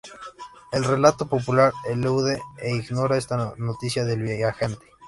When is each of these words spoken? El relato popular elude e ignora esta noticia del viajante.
El 0.71 0.83
relato 0.83 1.27
popular 1.27 1.71
elude 1.87 2.41
e 2.57 2.75
ignora 2.75 3.17
esta 3.17 3.53
noticia 3.59 4.03
del 4.03 4.23
viajante. 4.23 4.87